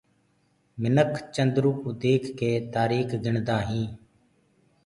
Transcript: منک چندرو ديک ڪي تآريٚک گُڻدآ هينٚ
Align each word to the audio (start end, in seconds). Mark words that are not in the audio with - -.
منک 0.81 1.11
چندرو 1.35 1.71
ديک 2.01 2.23
ڪي 2.39 2.51
تآريٚک 2.73 3.09
گُڻدآ 3.23 3.57
هينٚ 3.67 3.91